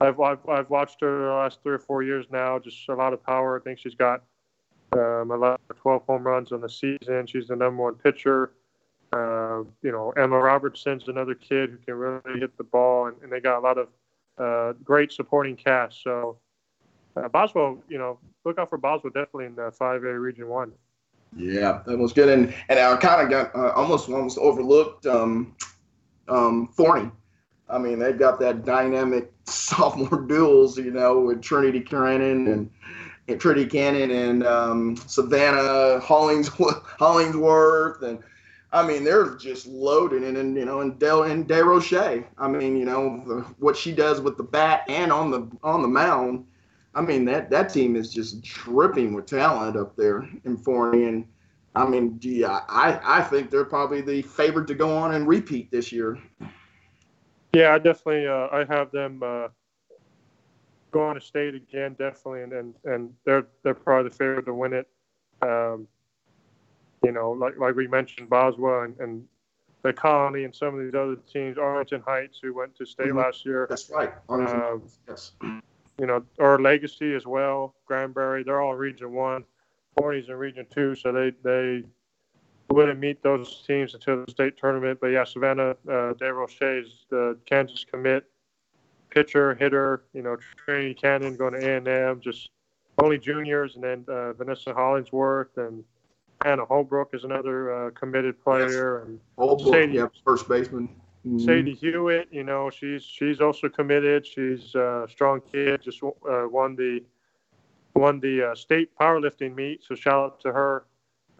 [0.00, 2.58] I've, I've I've watched her the last three or four years now.
[2.58, 3.58] Just a lot of power.
[3.58, 4.22] I think she's got
[4.92, 7.26] um, a lot of 12 home runs on the season.
[7.26, 8.52] She's the number one pitcher.
[9.12, 13.32] Uh, you know, Emma Robertson's another kid who can really hit the ball, and, and
[13.32, 13.88] they got a lot of
[14.38, 16.02] uh, great supporting cast.
[16.02, 16.38] So
[17.16, 20.72] uh, Boswell, you know, look out for Boswell definitely in the 5A Region One.
[21.36, 25.54] Yeah, that was good, and and I kind of got uh, almost almost overlooked um,
[26.28, 27.10] um, Forney.
[27.68, 32.70] I mean, they've got that dynamic sophomore duels, you know, with Trinity Cannon and,
[33.28, 36.48] and Trinity Cannon and um, Savannah Hollings,
[36.98, 38.18] Hollingsworth, and
[38.72, 42.24] I mean, they're just loaded, and, and you know, and Del and DeRoche.
[42.38, 45.82] I mean, you know, the, what she does with the bat and on the on
[45.82, 46.46] the mound.
[46.96, 51.26] I mean, that that team is just dripping with talent up there in Forney, and
[51.74, 52.62] I mean, gee, I
[53.04, 56.18] I think they're probably the favorite to go on and repeat this year.
[57.52, 58.26] Yeah, I definitely.
[58.26, 59.48] Uh, I have them uh,
[60.90, 64.72] going to state again, definitely, and, and and they're they're probably the favorite to win
[64.72, 64.88] it.
[65.42, 65.86] Um,
[67.04, 69.22] you know, like like we mentioned, Boswell and, and
[69.82, 73.16] the Colony and some of these other teams, Arlington Heights, who went to state Mhm.
[73.18, 73.66] last year.
[73.68, 74.14] That's right.
[74.30, 75.32] Um, yes.
[75.98, 78.42] You know, or Legacy as well, Granbury.
[78.42, 79.44] They're all Region One.
[79.98, 81.82] Forney's in Region Two, so they they
[82.70, 84.98] wouldn't meet those teams until the state tournament.
[85.00, 88.24] But yeah, Savannah uh, DeRoche is the Kansas commit
[89.10, 90.04] pitcher, hitter.
[90.12, 92.50] You know, Trinity Cannon going to A and M, just
[93.02, 95.84] only juniors, and then uh, Vanessa Hollingsworth and
[96.42, 100.88] Hannah Holbrook is another uh, committed player, and Old book, Sadie- yeah, first baseman.
[101.26, 101.40] Mhm.
[101.40, 104.26] Sadie Hewitt, you know, she's she's also committed.
[104.26, 105.82] She's a strong kid.
[105.82, 107.02] Just uh, won the
[107.94, 109.82] won the uh, state powerlifting meet.
[109.82, 110.84] So shout out to her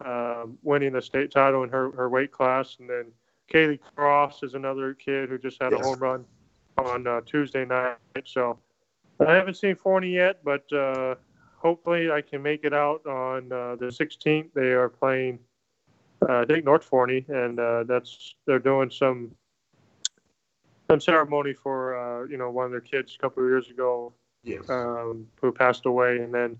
[0.03, 2.77] um, winning the state title in her, her weight class.
[2.79, 3.05] And then
[3.51, 6.25] Kaylee Cross is another kid who just had a home run
[6.77, 7.97] on uh, Tuesday night.
[8.25, 8.59] So
[9.19, 11.15] I haven't seen Forney yet, but uh,
[11.57, 14.53] hopefully I can make it out on uh, the 16th.
[14.53, 15.39] They are playing,
[16.27, 19.31] uh, I think North Forney, and uh, that's they're doing some
[20.89, 24.13] some ceremony for uh, you know one of their kids a couple of years ago
[24.43, 24.69] Yes.
[24.69, 26.57] um, who passed away, and then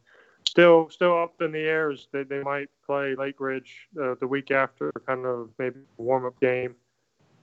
[0.48, 4.28] still still up in the air is they, they might play Lake Ridge uh, the
[4.28, 6.76] week after, kind of maybe warm up game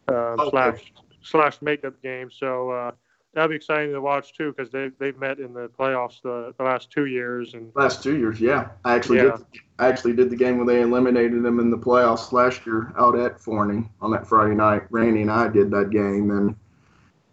[0.08, 0.50] um, Okay.
[0.50, 0.92] slash
[1.22, 2.30] slash makeup game.
[2.30, 2.92] So uh,
[3.32, 6.64] that'll be exciting to watch too because they they've met in the playoffs the, the
[6.64, 8.68] last two years, and Last two years, yeah.
[8.84, 9.36] I actually Yeah.
[9.38, 9.60] did.
[9.78, 13.18] I actually did the game where they eliminated them in the playoffs last year out
[13.18, 14.82] at Forney on that Friday night.
[14.90, 16.54] Randy and I did that game, and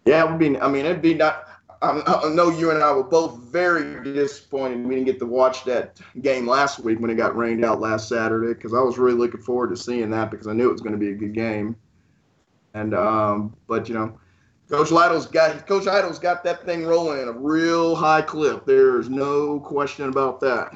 [0.04, 0.58] yeah, it would be.
[0.58, 1.48] I mean, it'd be not.
[1.82, 5.98] I know you and I were both very disappointed we didn't get to watch that
[6.20, 9.40] game last week when it got rained out last Saturday because I was really looking
[9.40, 11.74] forward to seeing that because I knew it was going to be a good game.
[12.74, 14.16] And um, but you know,
[14.70, 18.64] Coach Lytle's got Coach Idle's got that thing rolling at a real high clip.
[18.64, 20.72] There's no question about that.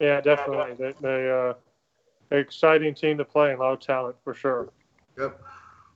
[0.00, 1.52] yeah, definitely they, they uh,
[2.30, 4.70] exciting team to play and a lot of talent for sure.
[5.18, 5.40] Yep.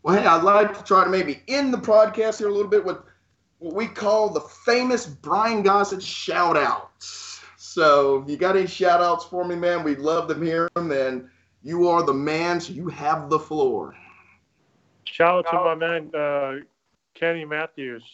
[0.05, 2.85] Well, hey, I'd like to try to maybe end the podcast here a little bit
[2.85, 2.99] with
[3.59, 7.40] what we call the famous Brian Gosset shout outs.
[7.57, 10.93] So if you got any shout outs for me, man, we'd love to hear them.
[10.93, 11.31] And
[11.62, 13.97] you are the man, so you have the floor.
[15.05, 16.57] Shout out to my man uh,
[17.14, 18.05] Kenny Matthews.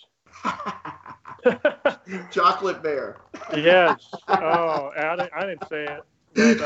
[2.30, 3.16] Chocolate Bear.
[3.52, 4.06] yes.
[4.28, 6.04] Oh, I didn't, I didn't say it.
[6.34, 6.60] But,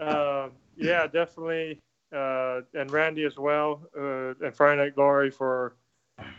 [0.00, 1.82] uh, um, yeah, definitely.
[2.14, 5.76] Uh, and Randy as well, uh, and Friday Night Glory for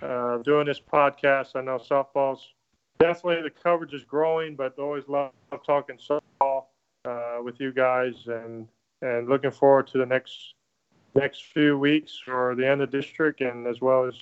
[0.02, 1.56] uh, doing this podcast.
[1.56, 2.54] I know softball's
[3.00, 5.32] definitely the coverage is growing, but always love
[5.66, 6.66] talking softball
[7.06, 8.68] uh, with you guys, and
[9.02, 10.56] and looking forward to the next
[11.16, 14.16] next few weeks for the end of district and as well as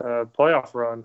[0.00, 1.04] uh, playoff run.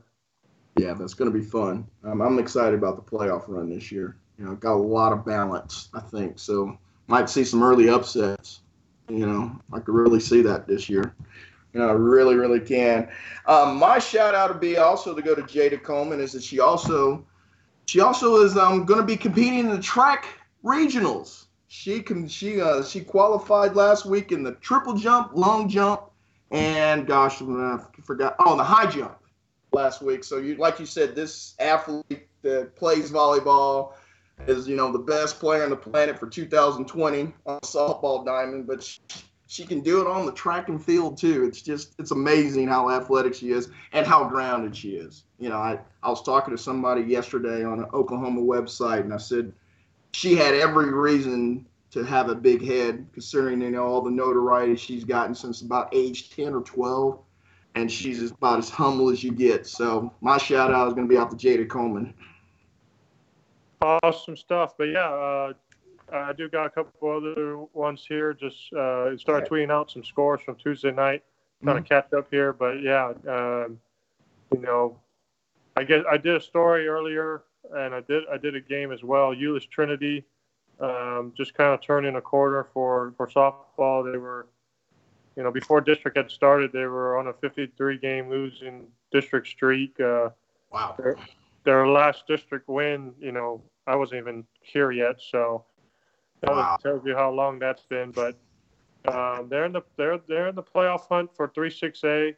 [0.77, 1.87] yeah, that's going to be fun.
[2.03, 4.17] Um, I'm excited about the playoff run this year.
[4.37, 6.39] You know, got a lot of balance, I think.
[6.39, 8.61] So might see some early upsets.
[9.09, 11.15] You know, I could really see that this year.
[11.73, 13.09] You know, I really, really can.
[13.47, 16.59] Um, my shout out would be also to go to Jayda Coleman is that she
[16.59, 17.25] also
[17.85, 20.25] she also is um, going to be competing in the track
[20.63, 21.45] regionals.
[21.67, 26.11] She can she uh, she qualified last week in the triple jump, long jump,
[26.51, 28.35] and gosh, I forgot.
[28.39, 29.17] Oh, the high jump
[29.71, 30.23] last week.
[30.23, 33.93] So you like you said, this athlete that plays volleyball
[34.47, 38.83] is you know the best player on the planet for 2020 on softball diamond, but
[38.83, 38.99] she,
[39.47, 41.43] she can do it on the track and field too.
[41.45, 45.23] It's just it's amazing how athletic she is and how grounded she is.
[45.39, 49.17] You know, I, I was talking to somebody yesterday on an Oklahoma website and I
[49.17, 49.53] said
[50.13, 54.75] she had every reason to have a big head considering you know all the notoriety
[54.75, 57.19] she's gotten since about age 10 or 12
[57.75, 59.67] and she's about as humble as you get.
[59.67, 62.13] So my shout out is going to be out to Jayda Coleman.
[63.83, 64.75] Awesome stuff.
[64.77, 65.53] But yeah, uh,
[66.11, 68.33] I do got a couple other ones here.
[68.33, 71.23] Just uh, start tweeting out some scores from Tuesday night.
[71.65, 71.93] Kind of mm-hmm.
[71.93, 73.79] catch up here, but yeah, um,
[74.53, 74.97] you know,
[75.77, 77.43] I guess I did a story earlier,
[77.73, 79.33] and I did I did a game as well.
[79.33, 80.25] Euless Trinity,
[80.81, 84.09] um, just kind of turning a corner for for softball.
[84.11, 84.47] They were,
[85.37, 89.97] you know, before district had started, they were on a 53 game losing district streak.
[89.99, 90.29] Uh,
[90.69, 90.95] wow.
[90.97, 91.15] Their,
[91.63, 95.65] their last district win, you know, I wasn't even here yet, so
[96.41, 96.77] that wow.
[96.81, 98.11] tells you how long that's been.
[98.11, 98.37] But
[99.07, 102.35] um, they're in the they're they're in the playoff hunt for three six A.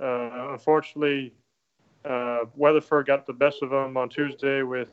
[0.00, 1.32] Uh, unfortunately,
[2.04, 4.90] uh, Weatherford got the best of them on Tuesday with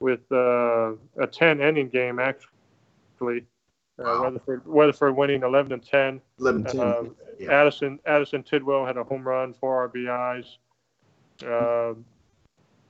[0.00, 3.44] with uh, a ten inning game actually.
[3.98, 4.22] Uh, wow.
[4.24, 6.20] Weatherford Weatherford winning eleven to ten.
[6.40, 6.80] 11 10.
[6.80, 7.52] Um, yeah.
[7.52, 10.56] Addison Addison Tidwell had a home run, four RBIs.
[11.44, 12.04] Um,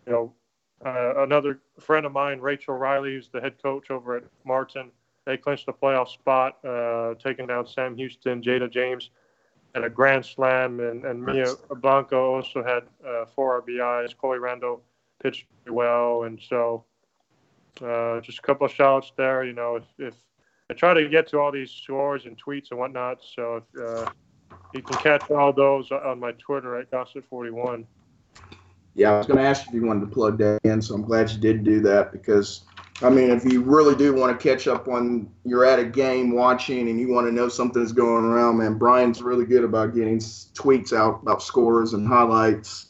[0.07, 0.33] you know,
[0.85, 4.91] uh, another friend of mine, Rachel Riley, who's the head coach over at Martin,
[5.25, 9.11] they clinched the playoff spot, uh, taking down Sam Houston, Jada James,
[9.75, 14.17] at a grand slam, and, and Mia Blanco also had uh, four RBIs.
[14.17, 14.83] Chloe Randall
[15.23, 16.85] pitched well, and so
[17.85, 19.45] uh, just a couple of shots there.
[19.45, 20.15] You know, if, if
[20.71, 24.11] I try to get to all these scores and tweets and whatnot, so if, uh,
[24.73, 27.85] you can catch all those on my Twitter at Gosset41
[28.99, 31.03] yeah, I was going to ask if you wanted to plug that in, so I'm
[31.03, 32.63] glad you did do that because,
[33.01, 36.33] I mean, if you really do want to catch up when you're at a game
[36.33, 40.19] watching and you want to know something's going around, man, Brian's really good about getting
[40.19, 42.89] tweets out about scores and highlights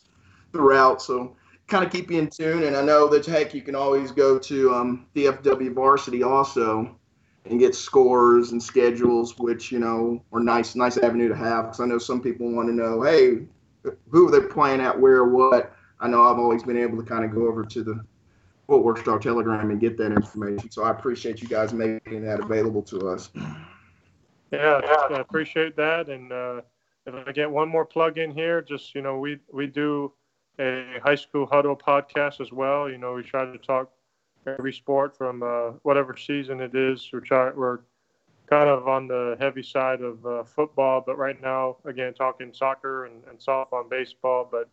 [0.50, 1.02] throughout.
[1.02, 2.62] So kind of keep you in tune.
[2.62, 6.96] And I know that, heck, you can always go to um, DFW Varsity also
[7.44, 11.80] and get scores and schedules, which, you know, are nice, nice avenue to have because
[11.80, 13.46] I know some people want to know, hey,
[14.08, 17.24] who are they playing at, where, what I know I've always been able to kind
[17.24, 18.04] of go over to the
[18.66, 20.70] Fort Worth Star Telegram and get that information.
[20.70, 23.30] So I appreciate you guys making that available to us.
[24.52, 24.80] Yeah,
[25.10, 26.08] I appreciate that.
[26.08, 26.60] And uh,
[27.06, 30.12] if I get one more plug in here, just you know, we we do
[30.58, 32.90] a high school huddle podcast as well.
[32.90, 33.90] You know, we try to talk
[34.46, 37.08] every sport from uh, whatever season it is.
[37.12, 37.80] We're try, we're
[38.46, 43.06] kind of on the heavy side of uh, football, but right now, again, talking soccer
[43.06, 44.48] and, and softball and baseball.
[44.50, 44.68] But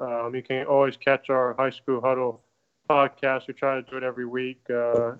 [0.00, 2.42] um, you can always catch our high school huddle
[2.88, 3.46] podcast.
[3.46, 4.60] We try to do it every week.
[4.68, 5.12] Uh,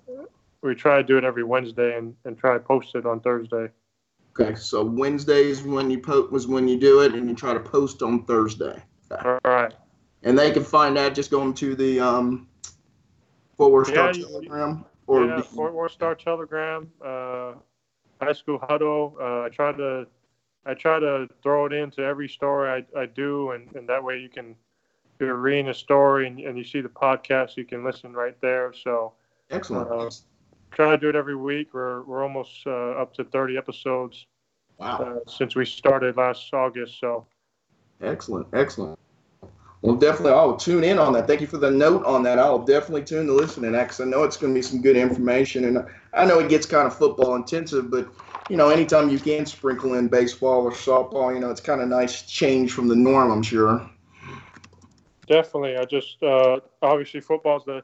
[0.61, 3.69] we try to do it every Wednesday and, and try to post it on Thursday.
[4.39, 7.59] Okay, so Wednesdays when you post was when you do it, and you try to
[7.59, 8.81] post on Thursday.
[9.11, 9.27] Okay.
[9.27, 9.73] All right.
[10.23, 12.47] And they can find that just going to the um,
[13.57, 17.53] Fort Worth Star Telegram or yeah, Fort Worth Star Telegram, uh,
[18.21, 19.17] High School Huddle.
[19.19, 20.07] Uh, I try to
[20.65, 24.19] I try to throw it into every story I, I do, and, and that way
[24.19, 24.55] you can
[25.25, 28.73] you're reading a story and, and you see the podcast, you can listen right there.
[28.73, 29.13] So
[29.49, 29.91] excellent.
[29.91, 30.09] Uh,
[30.71, 31.73] try to do it every week.
[31.73, 34.25] We're we're almost uh, up to 30 episodes.
[34.77, 34.97] Wow.
[34.97, 37.27] Uh, since we started last August, so.
[38.01, 38.97] Excellent, excellent.
[39.83, 41.27] Well, definitely, I'll tune in on that.
[41.27, 42.39] Thank you for the note on that.
[42.39, 44.81] I'll definitely tune to listen in that because I know it's going to be some
[44.81, 45.65] good information.
[45.65, 48.07] And I know it gets kind of football intensive, but
[48.49, 51.87] you know, anytime you can sprinkle in baseball or softball, you know, it's kind of
[51.87, 53.31] nice change from the norm.
[53.31, 53.87] I'm sure
[55.27, 55.77] definitely.
[55.77, 57.83] I just uh, obviously football's the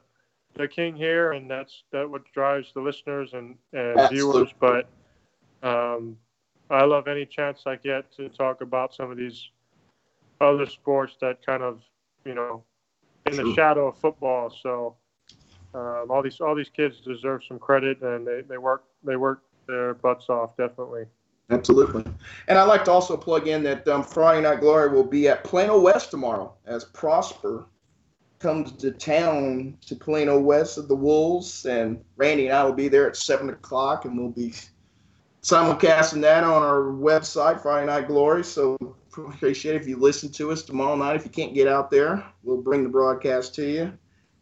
[0.54, 4.50] the king here, and that's that what drives the listeners and, and viewers.
[4.58, 4.88] But
[5.62, 6.16] um,
[6.70, 9.50] I love any chance I get to talk about some of these
[10.40, 11.82] other sports that kind of
[12.24, 12.64] you know
[13.26, 14.50] in the shadow of football.
[14.62, 14.96] So
[15.74, 19.42] um, all these all these kids deserve some credit, and they, they work they work
[19.66, 21.04] their butts off definitely.
[21.50, 22.04] Absolutely.
[22.46, 25.44] And I'd like to also plug in that um, Friday Night Glory will be at
[25.44, 27.66] Plano West tomorrow as Prosper
[28.38, 31.64] comes to town to Plano West of the Wolves.
[31.64, 34.52] And Randy and I will be there at 7 o'clock and we'll be
[35.42, 38.44] simulcasting that on our website, Friday Night Glory.
[38.44, 38.76] So
[39.16, 41.16] appreciate if you listen to us tomorrow night.
[41.16, 43.92] If you can't get out there, we'll bring the broadcast to you.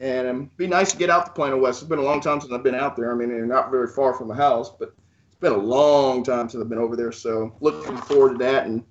[0.00, 1.80] And um, be nice to get out to Plano West.
[1.80, 3.12] It's been a long time since I've been out there.
[3.12, 4.92] I mean, not very far from the house, but
[5.36, 7.12] it's been a long time since I've been over there.
[7.12, 8.82] So looking forward to that and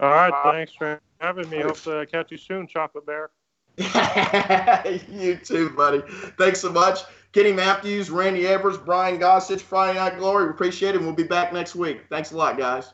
[0.00, 1.60] All right, uh, thanks for having me.
[1.60, 3.30] Hope to catch you soon, Chocolate Bear.
[3.78, 6.02] you too, buddy.
[6.38, 7.00] Thanks so much.
[7.32, 10.46] Kenny Matthews, Randy Evers, Brian Gosset, Friday Night Glory.
[10.46, 10.96] We appreciate it.
[10.96, 12.02] And we'll be back next week.
[12.08, 12.92] Thanks a lot, guys.